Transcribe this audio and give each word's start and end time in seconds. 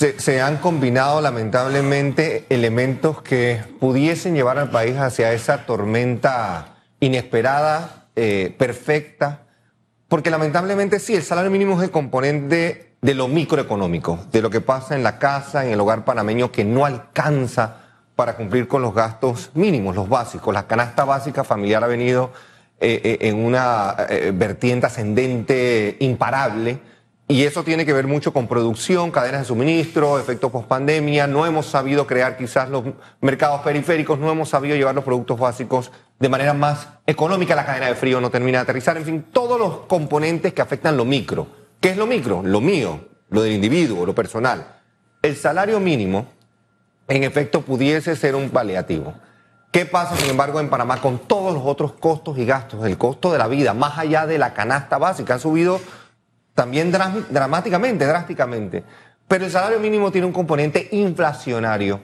Se, 0.00 0.40
han 0.40 0.56
combinado 0.56 1.20
lamentablemente 1.20 2.46
elementos 2.48 3.20
que 3.20 3.62
pudiesen 3.80 4.34
llevar 4.34 4.56
al 4.56 4.70
país 4.70 4.96
hacia 4.96 5.34
esa 5.34 5.66
tormenta 5.66 6.76
inesperada, 7.00 8.06
eh, 8.16 8.54
perfecta, 8.56 9.42
porque 10.08 10.30
lamentablemente 10.30 11.00
sí, 11.00 11.14
el 11.14 11.22
salario 11.22 11.50
mínimo 11.50 11.76
es 11.76 11.84
el 11.84 11.90
componente 11.90 12.94
de 13.02 13.12
lo 13.12 13.28
microeconómico, 13.28 14.24
de 14.32 14.40
lo 14.40 14.48
que 14.48 14.62
pasa 14.62 14.96
en 14.96 15.02
la 15.02 15.18
casa, 15.18 15.66
en 15.66 15.72
el 15.72 15.80
hogar 15.80 16.06
panameño, 16.06 16.50
que 16.50 16.64
no 16.64 16.86
alcanza 16.86 17.82
para 18.16 18.36
cumplir 18.36 18.68
con 18.68 18.80
los 18.80 18.94
gastos 18.94 19.50
mínimos, 19.52 19.94
los 19.94 20.08
básicos. 20.08 20.54
La 20.54 20.66
canasta 20.66 21.04
básica 21.04 21.44
familiar 21.44 21.84
ha 21.84 21.88
venido 21.88 22.32
eh, 22.80 23.02
eh, 23.04 23.28
en 23.28 23.44
una 23.44 23.96
vertiente 24.32 24.86
ascendente 24.86 25.98
imparable 26.00 26.80
y 27.30 27.44
eso 27.44 27.62
tiene 27.62 27.86
que 27.86 27.92
ver 27.92 28.08
mucho 28.08 28.32
con 28.32 28.48
producción, 28.48 29.12
cadenas 29.12 29.42
de 29.42 29.46
suministro, 29.46 30.18
efectos 30.18 30.50
post-pandemia. 30.50 31.28
No 31.28 31.46
hemos 31.46 31.66
sabido 31.66 32.04
crear 32.04 32.36
quizás 32.36 32.68
los 32.68 32.82
mercados 33.20 33.60
periféricos, 33.60 34.18
no 34.18 34.32
hemos 34.32 34.48
sabido 34.48 34.74
llevar 34.74 34.96
los 34.96 35.04
productos 35.04 35.38
básicos 35.38 35.92
de 36.18 36.28
manera 36.28 36.54
más 36.54 36.88
económica. 37.06 37.54
La 37.54 37.64
cadena 37.64 37.86
de 37.86 37.94
frío 37.94 38.20
no 38.20 38.30
termina 38.30 38.58
de 38.58 38.62
aterrizar. 38.62 38.96
En 38.96 39.04
fin, 39.04 39.26
todos 39.32 39.60
los 39.60 39.86
componentes 39.86 40.52
que 40.52 40.60
afectan 40.60 40.96
lo 40.96 41.04
micro. 41.04 41.46
¿Qué 41.80 41.90
es 41.90 41.96
lo 41.96 42.08
micro? 42.08 42.42
Lo 42.42 42.60
mío, 42.60 42.98
lo 43.28 43.42
del 43.42 43.52
individuo, 43.52 44.04
lo 44.04 44.12
personal. 44.12 44.80
El 45.22 45.36
salario 45.36 45.78
mínimo, 45.78 46.26
en 47.06 47.22
efecto, 47.22 47.60
pudiese 47.60 48.16
ser 48.16 48.34
un 48.34 48.50
paliativo. 48.50 49.14
¿Qué 49.70 49.86
pasa, 49.86 50.16
sin 50.16 50.30
embargo, 50.30 50.58
en 50.58 50.68
Panamá 50.68 51.00
con 51.00 51.20
todos 51.20 51.54
los 51.54 51.62
otros 51.64 51.92
costos 51.92 52.38
y 52.38 52.44
gastos? 52.44 52.84
El 52.84 52.98
costo 52.98 53.30
de 53.30 53.38
la 53.38 53.46
vida, 53.46 53.72
más 53.72 53.98
allá 53.98 54.26
de 54.26 54.36
la 54.36 54.52
canasta 54.52 54.98
básica, 54.98 55.34
han 55.34 55.40
subido 55.40 55.80
también 56.54 56.90
dramáticamente, 56.90 58.06
drásticamente. 58.06 58.84
Pero 59.28 59.44
el 59.44 59.50
salario 59.50 59.78
mínimo 59.78 60.10
tiene 60.10 60.26
un 60.26 60.32
componente 60.32 60.88
inflacionario 60.92 62.00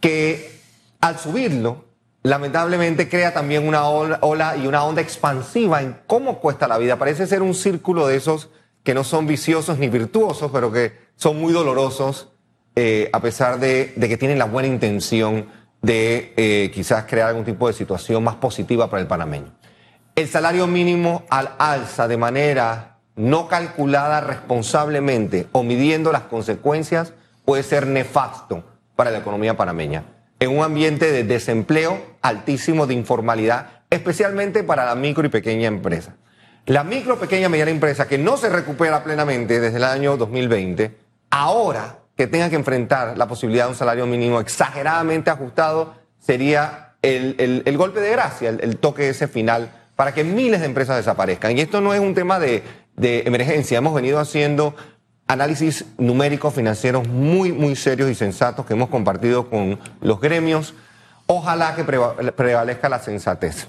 que 0.00 0.60
al 1.00 1.18
subirlo, 1.18 1.84
lamentablemente 2.22 3.08
crea 3.08 3.32
también 3.32 3.66
una 3.66 3.86
ola, 3.86 4.56
y 4.56 4.66
una 4.66 4.84
onda 4.84 5.00
expansiva 5.00 5.82
en 5.82 5.96
cómo 6.06 6.40
cuesta 6.40 6.68
la 6.68 6.78
vida. 6.78 6.98
Parece 6.98 7.26
ser 7.26 7.42
un 7.42 7.54
círculo 7.54 8.06
de 8.06 8.16
esos 8.16 8.50
que 8.82 8.94
no 8.94 9.04
son 9.04 9.26
viciosos 9.26 9.78
ni 9.78 9.88
virtuosos, 9.88 10.50
pero 10.52 10.72
que 10.72 10.92
son 11.16 11.38
muy 11.38 11.52
dolorosos, 11.52 12.32
eh, 12.76 13.10
a 13.12 13.20
pesar 13.20 13.58
de, 13.60 13.94
que 13.98 14.16
tienen 14.16 14.38
la 14.38 14.46
buena 14.46 14.68
intención 14.68 15.48
de 15.82 16.34
eh, 16.36 16.70
quizás 16.74 17.04
crear 17.04 17.28
algún 17.28 17.44
tipo 17.44 17.66
de 17.66 17.74
situación 17.74 18.22
más 18.22 18.36
positiva 18.36 18.90
para 18.90 19.02
el 19.02 19.06
panameño. 19.06 19.54
El 20.14 20.28
salario 20.28 20.66
mínimo 20.66 21.24
al 21.30 21.50
alza 21.58 22.08
de 22.08 22.16
manera 22.16 22.98
no 23.16 23.48
calculada 23.48 24.20
responsablemente 24.20 25.46
o 25.52 25.62
midiendo 25.62 26.12
las 26.12 26.22
consecuencias 26.22 27.12
puede 27.44 27.62
ser 27.62 27.86
nefasto 27.86 28.64
para 28.96 29.10
la 29.10 29.18
economía 29.18 29.56
panameña. 29.56 30.04
En 30.38 30.56
un 30.56 30.64
ambiente 30.64 31.10
de 31.12 31.24
desempleo 31.24 32.00
altísimo, 32.22 32.86
de 32.86 32.94
informalidad, 32.94 33.82
especialmente 33.90 34.62
para 34.62 34.84
la 34.84 34.94
micro 34.94 35.26
y 35.26 35.30
pequeña 35.30 35.68
empresa. 35.68 36.16
La 36.66 36.84
micro, 36.84 37.18
pequeña, 37.18 37.48
mediana 37.48 37.70
empresa 37.70 38.06
que 38.06 38.18
no 38.18 38.36
se 38.36 38.48
recupera 38.48 39.02
plenamente 39.02 39.60
desde 39.60 39.78
el 39.78 39.84
año 39.84 40.16
2020, 40.16 40.96
ahora 41.30 41.98
que 42.16 42.26
tenga 42.26 42.50
que 42.50 42.56
enfrentar 42.56 43.18
la 43.18 43.26
posibilidad 43.26 43.64
de 43.64 43.70
un 43.70 43.76
salario 43.76 44.06
mínimo 44.06 44.40
exageradamente 44.40 45.30
ajustado, 45.30 45.94
sería 46.18 46.94
el, 47.02 47.76
golpe 47.76 48.00
de 48.00 48.10
gracia, 48.10 48.50
el 48.50 48.76
toque 48.76 49.08
ese 49.08 49.26
final 49.26 49.70
para 50.00 50.14
que 50.14 50.24
miles 50.24 50.60
de 50.60 50.66
empresas 50.66 50.96
desaparezcan. 50.96 51.58
Y 51.58 51.60
esto 51.60 51.82
no 51.82 51.92
es 51.92 52.00
un 52.00 52.14
tema 52.14 52.38
de 52.38 52.62
de 53.00 53.22
emergencia. 53.26 53.78
Hemos 53.78 53.94
venido 53.94 54.18
haciendo 54.18 54.74
análisis 55.26 55.86
numéricos 55.96 56.54
financieros 56.54 57.08
muy, 57.08 57.52
muy 57.52 57.74
serios 57.74 58.10
y 58.10 58.14
sensatos 58.14 58.66
que 58.66 58.74
hemos 58.74 58.90
compartido 58.90 59.48
con 59.48 59.78
los 60.00 60.20
gremios. 60.20 60.74
Ojalá 61.26 61.74
que 61.74 61.84
prevalezca 61.84 62.88
la 62.88 62.98
sensatez. 62.98 63.68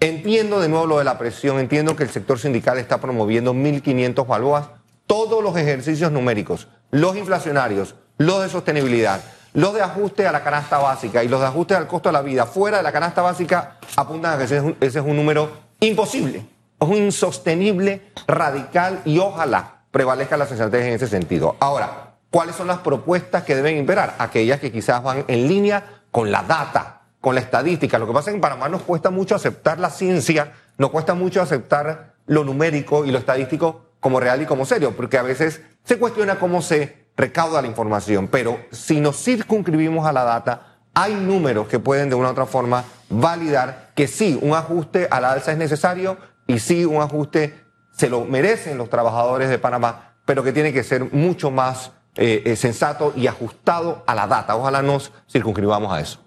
Entiendo 0.00 0.60
de 0.60 0.68
nuevo 0.68 0.86
lo 0.86 0.98
de 0.98 1.04
la 1.04 1.18
presión, 1.18 1.58
entiendo 1.58 1.96
que 1.96 2.04
el 2.04 2.10
sector 2.10 2.38
sindical 2.38 2.78
está 2.78 3.00
promoviendo 3.00 3.52
1.500 3.52 4.26
balboas, 4.26 4.68
todos 5.08 5.42
los 5.42 5.56
ejercicios 5.56 6.12
numéricos, 6.12 6.68
los 6.92 7.16
inflacionarios, 7.16 7.96
los 8.16 8.42
de 8.42 8.48
sostenibilidad, 8.48 9.20
los 9.54 9.74
de 9.74 9.82
ajuste 9.82 10.28
a 10.28 10.32
la 10.32 10.44
canasta 10.44 10.78
básica 10.78 11.24
y 11.24 11.28
los 11.28 11.40
de 11.40 11.46
ajuste 11.46 11.74
al 11.74 11.88
costo 11.88 12.10
de 12.10 12.12
la 12.12 12.22
vida 12.22 12.46
fuera 12.46 12.76
de 12.76 12.82
la 12.84 12.92
canasta 12.92 13.22
básica 13.22 13.78
apuntan 13.96 14.34
a 14.34 14.38
que 14.38 14.44
ese 14.44 14.74
es 14.80 14.96
un 14.96 15.16
número 15.16 15.50
imposible 15.80 16.38
es 16.38 16.57
insostenible, 16.80 18.12
radical 18.26 19.00
y 19.04 19.18
ojalá 19.18 19.82
prevalezca 19.90 20.36
la 20.36 20.46
sensatez 20.46 20.86
en 20.86 20.92
ese 20.92 21.08
sentido. 21.08 21.56
Ahora, 21.60 22.14
¿cuáles 22.30 22.54
son 22.56 22.66
las 22.68 22.78
propuestas 22.78 23.42
que 23.42 23.56
deben 23.56 23.76
imperar? 23.76 24.14
Aquellas 24.18 24.60
que 24.60 24.70
quizás 24.70 25.02
van 25.02 25.24
en 25.28 25.48
línea 25.48 26.02
con 26.10 26.30
la 26.30 26.42
data, 26.42 27.02
con 27.20 27.34
la 27.34 27.40
estadística. 27.40 27.98
Lo 27.98 28.06
que 28.06 28.12
pasa 28.12 28.30
es 28.30 28.34
que 28.34 28.36
en 28.36 28.40
Panamá 28.40 28.68
nos 28.68 28.82
cuesta 28.82 29.10
mucho 29.10 29.34
aceptar 29.34 29.78
la 29.78 29.90
ciencia, 29.90 30.52
nos 30.76 30.90
cuesta 30.90 31.14
mucho 31.14 31.42
aceptar 31.42 32.14
lo 32.26 32.44
numérico 32.44 33.04
y 33.04 33.10
lo 33.10 33.18
estadístico 33.18 33.86
como 34.00 34.20
real 34.20 34.40
y 34.42 34.46
como 34.46 34.64
serio, 34.64 34.94
porque 34.96 35.18
a 35.18 35.22
veces 35.22 35.60
se 35.84 35.98
cuestiona 35.98 36.38
cómo 36.38 36.62
se 36.62 37.08
recauda 37.16 37.60
la 37.60 37.68
información, 37.68 38.28
pero 38.28 38.60
si 38.70 39.00
nos 39.00 39.16
circunscribimos 39.16 40.06
a 40.06 40.12
la 40.12 40.22
data, 40.22 40.78
hay 40.94 41.14
números 41.14 41.66
que 41.66 41.80
pueden 41.80 42.08
de 42.08 42.14
una 42.14 42.28
u 42.28 42.30
otra 42.32 42.46
forma 42.46 42.84
validar 43.08 43.90
que 43.94 44.06
sí, 44.06 44.38
un 44.40 44.54
ajuste 44.54 45.08
a 45.10 45.20
la 45.20 45.32
alza 45.32 45.50
es 45.50 45.58
necesario, 45.58 46.16
y 46.48 46.58
sí 46.58 46.84
un 46.84 47.00
ajuste 47.00 47.54
se 47.98 48.08
lo 48.08 48.24
merecen 48.24 48.78
los 48.78 48.88
trabajadores 48.88 49.48
de 49.50 49.58
Panamá, 49.58 50.14
pero 50.24 50.42
que 50.42 50.52
tiene 50.52 50.72
que 50.72 50.82
ser 50.82 51.12
mucho 51.12 51.50
más 51.50 51.92
eh, 52.16 52.42
eh, 52.46 52.56
sensato 52.56 53.12
y 53.16 53.26
ajustado 53.26 54.02
a 54.06 54.14
la 54.14 54.26
data. 54.26 54.56
Ojalá 54.56 54.82
nos 54.82 55.12
circunscribamos 55.30 55.92
a 55.92 56.00
eso. 56.00 56.20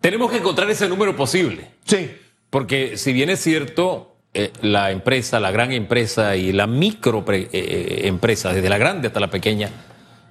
Tenemos 0.00 0.30
que 0.30 0.38
encontrar 0.38 0.70
ese 0.70 0.88
número 0.88 1.16
posible. 1.16 1.70
Sí. 1.84 2.14
Porque 2.50 2.96
si 2.98 3.12
bien 3.12 3.30
es 3.30 3.40
cierto, 3.40 4.16
eh, 4.32 4.52
la 4.60 4.90
empresa, 4.90 5.40
la 5.40 5.50
gran 5.50 5.72
empresa 5.72 6.36
y 6.36 6.52
la 6.52 6.66
micro 6.66 7.24
empresa, 7.26 8.52
desde 8.52 8.68
la 8.68 8.78
grande 8.78 9.08
hasta 9.08 9.18
la 9.18 9.30
pequeña, 9.30 9.70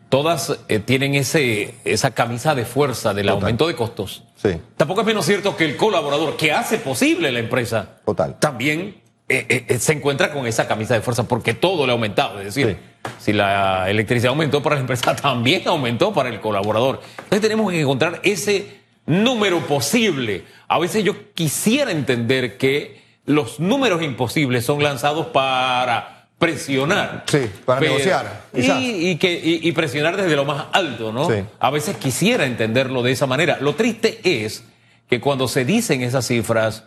todas 0.09 0.59
tienen 0.85 1.15
ese, 1.15 1.75
esa 1.85 2.11
camisa 2.11 2.53
de 2.55 2.65
fuerza 2.65 3.13
del 3.13 3.29
aumento 3.29 3.67
de 3.67 3.75
costos. 3.75 4.23
Sí. 4.35 4.51
Tampoco 4.77 5.01
es 5.01 5.07
menos 5.07 5.25
cierto 5.25 5.57
que 5.57 5.65
el 5.65 5.75
colaborador 5.75 6.37
que 6.37 6.53
hace 6.53 6.77
posible 6.77 7.31
la 7.31 7.39
empresa 7.39 7.97
Total. 8.05 8.37
también 8.39 9.02
eh, 9.33 9.45
eh, 9.49 9.65
eh, 9.67 9.79
se 9.79 9.93
encuentra 9.93 10.31
con 10.31 10.45
esa 10.45 10.67
camisa 10.67 10.93
de 10.93 11.01
fuerza 11.01 11.27
porque 11.27 11.55
todo 11.55 11.87
le 11.87 11.91
ha 11.91 11.95
aumentado. 11.95 12.39
Es 12.39 12.53
decir, 12.53 12.77
si 13.17 13.33
la 13.33 13.89
electricidad 13.89 14.29
aumentó 14.29 14.61
para 14.61 14.75
la 14.75 14.81
empresa, 14.81 15.15
también 15.21 15.67
aumentó 15.67 16.13
para 16.13 16.29
el 16.29 16.39
colaborador. 16.39 17.01
Entonces 17.17 17.41
tenemos 17.41 17.71
que 17.71 17.81
encontrar 17.81 18.19
ese 18.23 18.81
número 19.07 19.61
posible. 19.61 20.43
A 20.67 20.77
veces 20.77 21.03
yo 21.03 21.33
quisiera 21.33 21.89
entender 21.89 22.57
que 22.57 23.01
los 23.25 23.59
números 23.59 24.03
imposibles 24.03 24.65
son 24.65 24.83
lanzados 24.83 25.25
para 25.27 26.27
presionar. 26.37 27.23
Sí, 27.25 27.49
para 27.65 27.81
negociar. 27.81 28.43
Y, 28.53 29.15
que, 29.15 29.41
y, 29.43 29.71
presionar 29.71 30.15
desde 30.15 30.35
lo 30.35 30.45
más 30.45 30.67
alto, 30.73 31.11
¿no? 31.11 31.27
A 31.59 31.69
veces 31.71 31.97
quisiera 31.97 32.45
entenderlo 32.45 33.01
de 33.01 33.13
esa 33.13 33.25
manera. 33.25 33.57
Lo 33.61 33.73
triste 33.73 34.19
es 34.23 34.63
que 35.09 35.19
cuando 35.19 35.47
se 35.47 35.65
dicen 35.65 36.03
esas 36.03 36.27
cifras, 36.27 36.83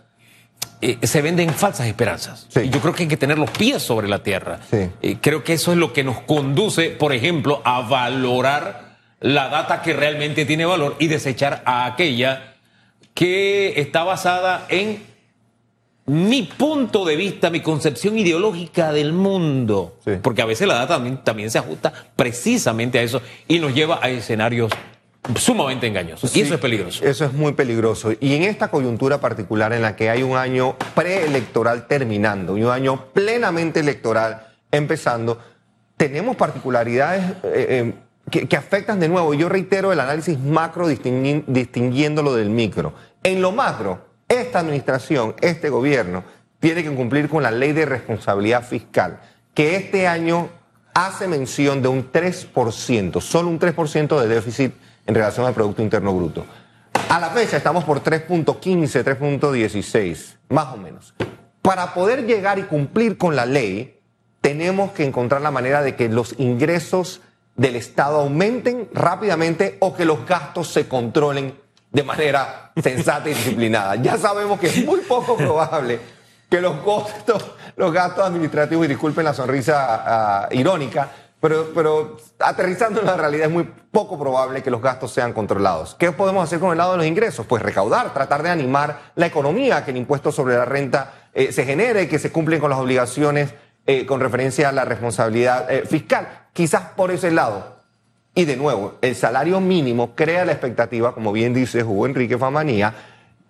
eh, 0.81 0.99
se 1.03 1.23
venden 1.23 1.51
falsas 1.51 1.87
esperanzas. 1.87 2.47
Y 2.55 2.69
yo 2.69 2.81
creo 2.81 2.95
que 2.95 3.05
hay 3.05 3.09
que 3.09 3.17
tener 3.17 3.39
los 3.39 3.51
pies 3.51 3.83
sobre 3.83 4.09
la 4.09 4.23
tierra. 4.23 4.61
Sí. 4.71 5.19
creo 5.21 5.43
que 5.43 5.55
eso 5.55 5.73
es 5.73 5.79
lo 5.79 5.93
que 5.93 6.05
nos 6.05 6.21
conduce, 6.21 6.91
por 6.91 7.13
ejemplo, 7.13 7.63
a 7.65 7.83
valorar 7.83 8.97
la 9.21 9.49
data 9.49 9.83
que 9.83 9.93
realmente 9.93 10.45
tiene 10.45 10.65
valor 10.65 10.97
y 10.99 11.07
desechar 11.07 11.63
a 11.65 11.87
aquella 11.87 12.55
que 13.15 13.81
está 13.81 14.05
basada 14.05 14.67
en 14.69 15.03
mi 16.07 16.43
punto 16.43 17.05
de 17.05 17.17
vista, 17.17 17.51
mi 17.51 17.61
concepción 17.61 18.19
ideológica 18.19 18.93
del 18.93 19.13
mundo. 19.13 19.99
Porque 20.23 20.43
a 20.43 20.47
veces 20.47 20.69
la 20.69 20.75
data 20.75 20.95
también, 20.95 21.19
también 21.25 21.51
se 21.51 21.59
ajusta 21.59 21.93
precisamente 22.15 22.99
a 22.99 23.03
eso 23.03 23.21
y 23.49 23.59
nos 23.59 23.75
lleva 23.75 23.99
a 24.03 24.09
escenarios 24.11 24.71
sumamente 25.35 25.87
engañoso. 25.87 26.29
y 26.33 26.41
eso 26.41 26.55
es 26.55 26.61
peligroso. 26.61 27.05
Eso 27.05 27.25
es 27.25 27.33
muy 27.33 27.53
peligroso. 27.53 28.13
Y 28.21 28.35
en 28.35 28.43
esta 28.43 28.69
coyuntura 28.69 29.21
particular 29.21 29.73
en 29.73 29.83
la 29.83 29.97
que 29.97 30.11
hay 30.11 30.23
un 30.23 30.37
año 30.37 30.77
preelectoral 30.95 31.87
terminando 31.87 32.57
y 32.57 32.63
un 32.63 32.71
año 32.71 33.07
plenamente 33.13 33.81
electoral 33.81 34.47
empezando, 34.71 35.39
tenemos 35.97 36.37
particularidades 36.37 37.25
eh, 37.43 37.95
eh, 38.33 38.47
que, 38.47 38.57
afectan 38.57 39.01
de 39.01 39.09
nuevo. 39.09 39.35
Yo 39.35 39.49
reitero 39.49 39.93
el 39.93 40.01
análisis 40.01 40.39
macro 40.39 40.89
distinguiéndolo 40.89 42.35
del 42.35 42.51
micro. 42.51 42.95
En 43.23 43.43
lo 43.43 43.53
macro, 43.53 44.07
esta 44.29 44.61
administración, 44.61 45.35
este 45.41 45.71
gobierno, 45.71 46.25
tiene 46.61 46.83
que 46.83 46.91
cumplir 46.91 47.29
con 47.29 47.43
la 47.43 47.51
ley 47.51 47.73
de 47.73 47.87
responsabilidad 47.87 48.65
fiscal, 48.65 49.21
que 49.55 49.77
este 49.77 50.09
año 50.09 50.49
hace 50.95 51.29
mención 51.29 51.83
de 51.83 51.89
un 51.89 52.11
3%, 52.11 53.21
solo 53.21 53.49
un 53.49 53.61
3% 53.61 54.21
de 54.21 54.29
déficit 54.29 54.75
en 55.07 55.15
relación 55.15 55.47
al 55.47 55.55
Producto 55.55 55.83
Interno 55.83 56.13
Bruto. 56.15 56.45
A 57.09 57.21
la 57.21 57.31
fecha 57.31 57.57
estamos 57.57 57.85
por 57.85 58.03
3.15, 58.03 59.05
3.16, 59.05 60.37
más 60.49 60.75
o 60.75 60.77
menos. 60.77 61.15
Para 61.63 61.95
poder 61.95 62.27
llegar 62.27 62.59
y 62.59 62.65
cumplir 62.65 63.17
con 63.17 63.37
la 63.37 63.47
ley, 63.47 64.01
tenemos 64.41 64.93
que 64.93 65.05
encontrar 65.05 65.41
la 65.41 65.51
manera 65.51 65.83
de 65.83 65.97
que 65.97 66.09
los 66.09 66.35
ingresos 66.39 67.21
del 67.57 67.77
Estado 67.77 68.21
aumenten 68.21 68.89
rápidamente 68.93 69.77
o 69.81 69.95
que 69.95 70.05
los 70.05 70.27
gastos 70.27 70.69
se 70.69 70.89
controlen 70.89 71.55
de 71.91 72.03
manera 72.03 72.73
sensata 72.83 73.31
y 73.31 73.35
disciplinada. 73.35 73.97
Ya 73.97 74.19
sabemos 74.19 74.61
que 74.61 74.67
es 74.67 74.85
muy 74.85 75.01
poco 75.01 75.37
probable 75.37 76.01
que 76.51 76.61
los 76.61 76.77
los 77.77 77.93
gastos 77.93 78.25
administrativos, 78.25 78.85
y 78.85 78.89
disculpen 78.89 79.25
la 79.25 79.35
sonrisa 79.35 80.03
ah, 80.07 80.49
irónica, 80.53 81.11
pero, 81.41 81.71
pero 81.75 82.17
aterrizando 82.39 83.01
en 83.01 83.07
la 83.07 83.17
realidad 83.17 83.47
es 83.47 83.53
muy 83.53 83.65
poco 83.91 84.19
probable 84.19 84.63
que 84.63 84.71
los 84.71 84.81
gastos 84.81 85.13
sean 85.13 85.33
controlados. 85.33 85.95
¿Qué 85.95 86.11
podemos 86.13 86.43
hacer 86.43 86.59
con 86.59 86.71
el 86.73 86.79
lado 86.79 86.93
de 86.93 86.99
los 86.99 87.07
ingresos? 87.07 87.47
Pues 87.47 87.63
recaudar, 87.63 88.15
tratar 88.15 88.43
de 88.43 88.51
animar 88.51 89.13
la 89.15 89.27
economía, 89.27 89.85
que 89.85 89.91
el 89.91 89.99
impuesto 89.99 90.33
sobre 90.33 90.57
la 90.57 90.65
renta 90.65 91.29
eh, 91.35 91.53
se 91.53 91.65
genere, 91.65 92.09
que 92.09 92.19
se 92.19 92.33
cumplen 92.33 92.61
con 92.61 92.71
las 92.71 92.79
obligaciones 92.79 93.53
eh, 93.87 94.07
con 94.07 94.21
referencia 94.21 94.71
a 94.71 94.73
la 94.73 94.85
responsabilidad 94.85 95.71
eh, 95.71 95.85
fiscal. 95.87 96.47
Quizás 96.53 96.83
por 96.97 97.11
ese 97.11 97.31
lado. 97.31 97.77
Y 98.35 98.45
de 98.45 98.57
nuevo, 98.57 98.95
el 99.01 99.15
salario 99.15 99.61
mínimo 99.61 100.15
crea 100.15 100.45
la 100.45 100.53
expectativa, 100.53 101.15
como 101.15 101.33
bien 101.33 101.55
dice 101.55 101.85
Hugo 101.85 102.07
Enrique 102.07 102.37
Famanía, 102.37 102.95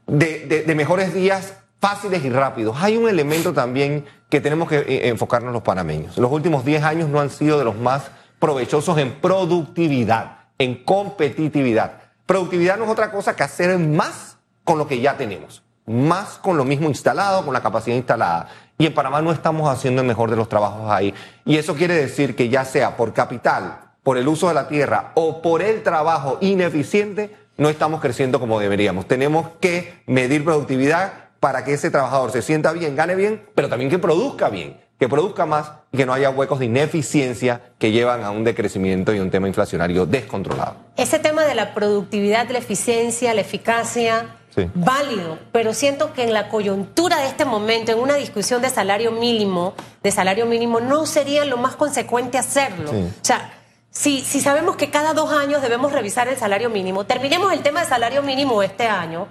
de, 0.06 0.64
de 0.66 0.74
mejores 0.74 1.12
días 1.14 1.54
fáciles 1.86 2.24
y 2.24 2.30
rápidos. 2.30 2.76
Hay 2.80 2.96
un 2.96 3.08
elemento 3.08 3.52
también 3.52 4.04
que 4.28 4.40
tenemos 4.40 4.68
que 4.68 4.78
eh, 4.78 5.08
enfocarnos 5.08 5.52
los 5.52 5.62
panameños. 5.62 6.18
Los 6.18 6.32
últimos 6.32 6.64
10 6.64 6.82
años 6.82 7.08
no 7.08 7.20
han 7.20 7.30
sido 7.30 7.60
de 7.60 7.64
los 7.64 7.76
más 7.76 8.10
provechosos 8.40 8.98
en 8.98 9.12
productividad, 9.20 10.38
en 10.58 10.82
competitividad. 10.82 11.98
Productividad 12.26 12.76
no 12.76 12.86
es 12.86 12.90
otra 12.90 13.12
cosa 13.12 13.36
que 13.36 13.44
hacer 13.44 13.78
más 13.78 14.36
con 14.64 14.78
lo 14.78 14.88
que 14.88 15.00
ya 15.00 15.16
tenemos, 15.16 15.62
más 15.86 16.38
con 16.38 16.56
lo 16.56 16.64
mismo 16.64 16.88
instalado, 16.88 17.44
con 17.44 17.54
la 17.54 17.62
capacidad 17.62 17.94
instalada. 17.94 18.48
Y 18.78 18.86
en 18.86 18.92
Panamá 18.92 19.22
no 19.22 19.30
estamos 19.30 19.70
haciendo 19.70 20.02
el 20.02 20.08
mejor 20.08 20.28
de 20.28 20.36
los 20.36 20.48
trabajos 20.48 20.90
ahí. 20.90 21.14
Y 21.44 21.56
eso 21.56 21.76
quiere 21.76 21.94
decir 21.94 22.34
que 22.34 22.48
ya 22.48 22.64
sea 22.64 22.96
por 22.96 23.12
capital, 23.12 23.92
por 24.02 24.18
el 24.18 24.26
uso 24.26 24.48
de 24.48 24.54
la 24.54 24.66
tierra 24.66 25.12
o 25.14 25.40
por 25.40 25.62
el 25.62 25.84
trabajo 25.84 26.38
ineficiente, 26.40 27.36
no 27.58 27.68
estamos 27.68 28.00
creciendo 28.00 28.40
como 28.40 28.58
deberíamos. 28.58 29.06
Tenemos 29.06 29.50
que 29.60 30.02
medir 30.06 30.44
productividad 30.44 31.25
para 31.46 31.62
que 31.62 31.74
ese 31.74 31.92
trabajador 31.92 32.32
se 32.32 32.42
sienta 32.42 32.72
bien, 32.72 32.96
gane 32.96 33.14
bien, 33.14 33.40
pero 33.54 33.68
también 33.68 33.88
que 33.88 34.00
produzca 34.00 34.48
bien, 34.48 34.80
que 34.98 35.08
produzca 35.08 35.46
más 35.46 35.70
y 35.92 35.96
que 35.96 36.04
no 36.04 36.12
haya 36.12 36.28
huecos 36.28 36.58
de 36.58 36.64
ineficiencia 36.64 37.60
que 37.78 37.92
llevan 37.92 38.24
a 38.24 38.32
un 38.32 38.42
decrecimiento 38.42 39.14
y 39.14 39.20
un 39.20 39.30
tema 39.30 39.46
inflacionario 39.46 40.06
descontrolado. 40.06 40.74
Ese 40.96 41.20
tema 41.20 41.44
de 41.44 41.54
la 41.54 41.72
productividad, 41.72 42.50
la 42.50 42.58
eficiencia, 42.58 43.32
la 43.32 43.42
eficacia, 43.42 44.26
válido, 44.74 45.38
pero 45.52 45.72
siento 45.72 46.12
que 46.14 46.24
en 46.24 46.32
la 46.32 46.48
coyuntura 46.48 47.18
de 47.18 47.28
este 47.28 47.44
momento, 47.44 47.92
en 47.92 48.00
una 48.00 48.16
discusión 48.16 48.60
de 48.60 48.68
salario 48.68 49.12
mínimo, 49.12 49.74
de 50.02 50.10
salario 50.10 50.46
mínimo, 50.46 50.80
no 50.80 51.06
sería 51.06 51.44
lo 51.44 51.58
más 51.58 51.76
consecuente 51.76 52.38
hacerlo. 52.38 52.90
O 52.90 53.24
sea, 53.24 53.52
si, 53.92 54.20
si 54.20 54.40
sabemos 54.40 54.74
que 54.74 54.90
cada 54.90 55.14
dos 55.14 55.30
años 55.30 55.62
debemos 55.62 55.92
revisar 55.92 56.26
el 56.26 56.36
salario 56.36 56.70
mínimo, 56.70 57.04
terminemos 57.04 57.52
el 57.52 57.60
tema 57.60 57.82
de 57.82 57.86
salario 57.86 58.24
mínimo 58.24 58.64
este 58.64 58.88
año 58.88 59.28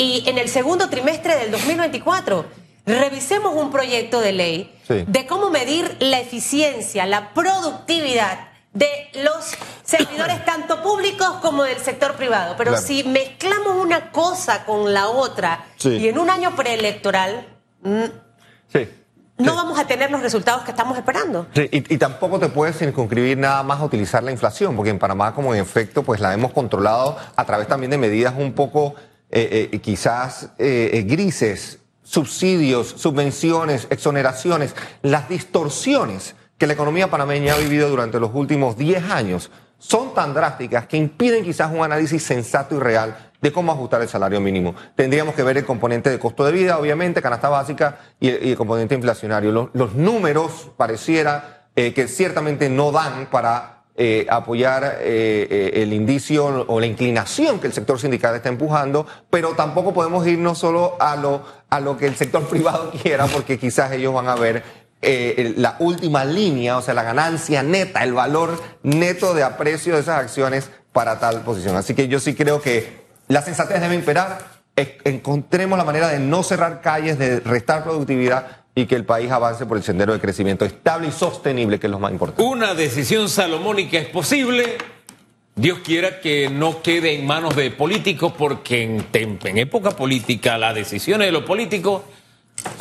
y 0.00 0.26
en 0.26 0.38
el 0.38 0.48
segundo 0.48 0.88
trimestre 0.88 1.36
del 1.36 1.50
2024 1.50 2.46
revisemos 2.86 3.54
un 3.54 3.70
proyecto 3.70 4.20
de 4.20 4.32
ley 4.32 4.74
de 4.88 5.26
cómo 5.26 5.50
medir 5.50 5.94
la 6.00 6.18
eficiencia, 6.20 7.04
la 7.04 7.34
productividad 7.34 8.48
de 8.72 8.88
los 9.22 9.52
servidores 9.84 10.42
tanto 10.46 10.82
públicos 10.82 11.28
como 11.42 11.64
del 11.64 11.76
sector 11.80 12.14
privado. 12.14 12.54
Pero 12.56 12.78
si 12.78 13.04
mezclamos 13.04 13.76
una 13.76 14.10
cosa 14.10 14.64
con 14.64 14.94
la 14.94 15.08
otra 15.08 15.66
y 15.84 16.08
en 16.08 16.18
un 16.18 16.30
año 16.30 16.56
preelectoral, 16.56 17.46
no 17.82 19.54
vamos 19.54 19.78
a 19.78 19.86
tener 19.86 20.10
los 20.10 20.22
resultados 20.22 20.62
que 20.62 20.70
estamos 20.70 20.96
esperando. 20.96 21.46
y, 21.54 21.94
y, 21.94 21.98
tampoco 21.98 22.38
te 22.38 22.48
puedes 22.48 22.78
circunscribir 22.78 23.36
nada 23.36 23.62
más 23.62 23.80
a 23.80 23.84
utilizar 23.84 24.22
la 24.22 24.30
inflación, 24.30 24.76
porque 24.76 24.90
en 24.90 24.98
Panamá, 24.98 25.34
como 25.34 25.54
en 25.54 25.60
efecto, 25.60 26.02
pues 26.02 26.20
la 26.20 26.32
hemos 26.32 26.52
controlado 26.52 27.18
a 27.36 27.44
través 27.44 27.68
también 27.68 27.90
de 27.90 27.98
medidas 27.98 28.32
un 28.36 28.54
poco 28.54 28.94
eh, 29.32 29.70
eh, 29.72 29.78
quizás 29.78 30.50
eh, 30.58 31.04
grises, 31.06 31.78
subsidios, 32.02 32.88
subvenciones, 32.88 33.86
exoneraciones, 33.90 34.74
las 35.02 35.28
distorsiones 35.28 36.34
que 36.58 36.66
la 36.66 36.72
economía 36.72 37.10
panameña 37.10 37.54
ha 37.54 37.58
vivido 37.58 37.88
durante 37.88 38.18
los 38.18 38.32
últimos 38.34 38.76
10 38.76 39.04
años 39.04 39.50
son 39.78 40.14
tan 40.14 40.34
drásticas 40.34 40.86
que 40.86 40.96
impiden 40.96 41.44
quizás 41.44 41.72
un 41.72 41.84
análisis 41.84 42.22
sensato 42.24 42.74
y 42.76 42.80
real 42.80 43.30
de 43.40 43.52
cómo 43.52 43.70
ajustar 43.72 44.02
el 44.02 44.08
salario 44.08 44.40
mínimo. 44.40 44.74
Tendríamos 44.96 45.34
que 45.34 45.44
ver 45.44 45.56
el 45.56 45.64
componente 45.64 46.10
de 46.10 46.18
costo 46.18 46.44
de 46.44 46.52
vida, 46.52 46.78
obviamente, 46.78 47.22
canasta 47.22 47.48
básica 47.48 48.00
y 48.18 48.28
el, 48.28 48.56
componente 48.56 48.94
inflacionario. 48.96 49.70
Los, 49.72 49.94
números 49.94 50.72
pareciera 50.76 51.68
que 51.74 52.08
ciertamente 52.08 52.68
no 52.68 52.92
dan 52.92 53.28
para 53.30 53.79
eh, 54.02 54.26
apoyar 54.30 54.96
eh, 55.02 55.46
eh, 55.50 55.82
el 55.82 55.92
indicio 55.92 56.46
o 56.46 56.80
la 56.80 56.86
inclinación 56.86 57.60
que 57.60 57.66
el 57.66 57.74
sector 57.74 58.00
sindical 58.00 58.34
está 58.34 58.48
empujando, 58.48 59.06
pero 59.28 59.50
tampoco 59.50 59.92
podemos 59.92 60.26
irnos 60.26 60.56
solo 60.56 60.96
a 60.98 61.16
lo, 61.16 61.44
a 61.68 61.80
lo 61.80 61.98
que 61.98 62.06
el 62.06 62.16
sector 62.16 62.42
privado 62.48 62.92
quiera, 63.02 63.26
porque 63.26 63.58
quizás 63.58 63.92
ellos 63.92 64.14
van 64.14 64.28
a 64.28 64.36
ver 64.36 64.62
la 65.02 65.76
última 65.80 66.24
línea, 66.24 66.78
o 66.78 66.82
sea, 66.82 66.94
la 66.94 67.02
ganancia 67.02 67.62
neta, 67.62 68.02
el 68.02 68.14
valor 68.14 68.58
neto 68.82 69.34
de 69.34 69.42
aprecio 69.42 69.96
de 69.96 70.00
esas 70.00 70.18
acciones 70.18 70.70
para 70.94 71.20
tal 71.20 71.42
posición. 71.42 71.76
Así 71.76 71.94
que 71.94 72.08
yo 72.08 72.20
sí 72.20 72.34
creo 72.34 72.62
que 72.62 73.04
la 73.28 73.42
sensatez 73.42 73.82
debe 73.82 73.96
imperar, 73.96 74.38
encontremos 74.76 75.76
la 75.76 75.84
manera 75.84 76.08
de 76.08 76.20
no 76.20 76.42
cerrar 76.42 76.80
calles, 76.80 77.18
de 77.18 77.40
restar 77.40 77.84
productividad 77.84 78.59
y 78.80 78.86
que 78.86 78.96
el 78.96 79.04
país 79.04 79.30
avance 79.30 79.66
por 79.66 79.76
el 79.76 79.82
sendero 79.82 80.12
de 80.12 80.20
crecimiento 80.20 80.64
estable 80.64 81.08
y 81.08 81.12
sostenible, 81.12 81.78
que 81.78 81.86
es 81.86 81.90
lo 81.90 81.98
más 81.98 82.12
importante. 82.12 82.42
Una 82.42 82.74
decisión 82.74 83.28
salomónica 83.28 83.98
es 83.98 84.08
posible. 84.08 84.78
Dios 85.54 85.80
quiera 85.84 86.20
que 86.20 86.48
no 86.48 86.80
quede 86.82 87.14
en 87.14 87.26
manos 87.26 87.54
de 87.56 87.70
políticos, 87.70 88.32
porque 88.36 88.82
en, 88.82 89.06
en 89.12 89.58
época 89.58 89.90
política 89.90 90.56
las 90.56 90.74
decisiones 90.74 91.28
de 91.28 91.32
los 91.32 91.44
políticos 91.44 92.02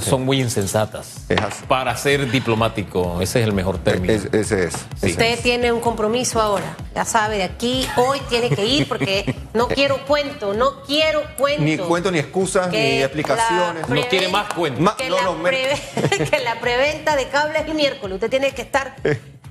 son 0.01 0.25
muy 0.25 0.41
insensatas. 0.41 1.25
Para 1.67 1.95
ser 1.95 2.29
diplomático, 2.31 3.21
ese 3.21 3.41
es 3.41 3.47
el 3.47 3.53
mejor 3.53 3.77
término. 3.79 4.13
ese 4.13 4.65
es. 4.65 4.73
Usted 5.01 5.39
tiene 5.41 5.71
un 5.71 5.79
compromiso 5.79 6.41
ahora, 6.41 6.75
ya 6.95 7.05
sabe, 7.05 7.37
de 7.37 7.43
aquí, 7.43 7.87
hoy 7.97 8.19
tiene 8.29 8.49
que 8.49 8.65
ir 8.65 8.87
porque 8.87 9.35
no 9.53 9.67
quiero 9.75 10.05
cuento, 10.05 10.53
no 10.53 10.83
quiero 10.83 11.21
cuento. 11.37 11.63
Ni 11.63 11.77
cuento, 11.77 12.11
ni 12.11 12.19
excusas, 12.19 12.71
ni 12.71 13.01
explicaciones. 13.01 13.87
No 13.87 14.03
tiene 14.05 14.27
más 14.29 14.53
cuento. 14.53 14.79
que, 14.97 16.39
la 16.43 16.59
preventa 16.59 17.15
de 17.15 17.27
cables 17.27 17.63
el 17.67 17.75
miércoles, 17.75 18.15
usted 18.15 18.29
tiene 18.29 18.51
que 18.51 18.61
estar 18.61 18.95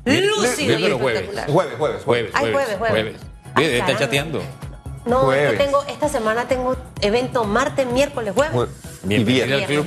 lúcido 0.04 0.78
y 0.78 0.84
espectacular. 0.86 1.50
Jueves, 1.50 1.74
jueves, 1.78 2.04
jueves. 2.04 2.30
Ay, 2.34 2.52
jueves, 2.52 2.76
jueves. 2.78 3.16
está 3.56 3.96
chateando. 3.96 4.42
No, 5.06 5.30
tengo, 5.56 5.84
esta 5.88 6.08
semana 6.08 6.46
tengo 6.48 6.76
evento 7.00 7.44
martes, 7.44 7.86
miércoles, 7.86 8.34
jueves. 8.34 8.70
Y 9.08 9.24
viernes. 9.24 9.86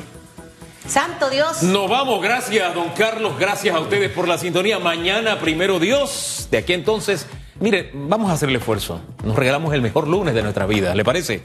Santo 0.88 1.30
Dios. 1.30 1.64
Nos 1.64 1.90
vamos, 1.90 2.22
gracias, 2.22 2.74
don 2.74 2.90
Carlos, 2.90 3.38
gracias 3.40 3.76
a 3.76 3.80
ustedes 3.80 4.12
por 4.12 4.28
la 4.28 4.38
sintonía. 4.38 4.80
Mañana, 4.80 5.40
primero 5.40 5.80
Dios. 5.80 6.48
De 6.52 6.58
aquí 6.58 6.74
entonces, 6.74 7.28
mire, 7.60 7.92
vamos 7.94 8.30
a 8.30 8.34
hacer 8.34 8.50
el 8.50 8.56
esfuerzo. 8.56 9.02
Nos 9.24 9.36
regalamos 9.36 9.74
el 9.74 9.82
mejor 9.82 10.08
lunes 10.08 10.34
de 10.34 10.42
nuestra 10.42 10.66
vida, 10.66 10.96
¿le 10.96 11.04
parece? 11.04 11.44